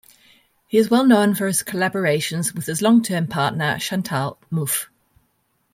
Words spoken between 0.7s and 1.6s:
is well known for